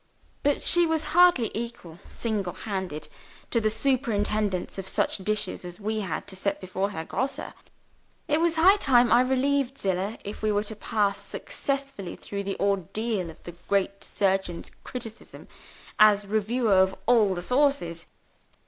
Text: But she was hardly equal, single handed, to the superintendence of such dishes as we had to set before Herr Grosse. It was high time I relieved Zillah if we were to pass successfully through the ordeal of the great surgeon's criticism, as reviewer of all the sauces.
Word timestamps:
But 0.41 0.63
she 0.63 0.87
was 0.87 1.03
hardly 1.13 1.51
equal, 1.53 1.99
single 2.09 2.53
handed, 2.53 3.07
to 3.51 3.61
the 3.61 3.69
superintendence 3.69 4.79
of 4.79 4.87
such 4.87 5.19
dishes 5.19 5.63
as 5.63 5.79
we 5.79 5.99
had 5.99 6.25
to 6.29 6.35
set 6.35 6.59
before 6.59 6.89
Herr 6.89 7.05
Grosse. 7.05 7.51
It 8.27 8.41
was 8.41 8.55
high 8.55 8.77
time 8.77 9.11
I 9.11 9.21
relieved 9.21 9.77
Zillah 9.77 10.17
if 10.23 10.41
we 10.41 10.51
were 10.51 10.63
to 10.63 10.75
pass 10.75 11.19
successfully 11.19 12.15
through 12.15 12.45
the 12.45 12.59
ordeal 12.59 13.29
of 13.29 13.43
the 13.43 13.53
great 13.67 14.03
surgeon's 14.03 14.71
criticism, 14.83 15.47
as 15.99 16.25
reviewer 16.25 16.73
of 16.79 16.95
all 17.05 17.35
the 17.35 17.43
sauces. 17.43 18.07